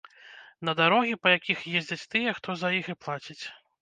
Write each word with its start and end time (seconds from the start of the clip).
На 0.69 0.73
дарогі, 0.79 1.19
па 1.25 1.33
якіх 1.37 1.61
ездзяць 1.81 2.09
тыя, 2.15 2.35
хто 2.39 2.49
за 2.63 2.73
іх 2.79 2.91
і 2.95 2.97
плаціць. 3.07 3.43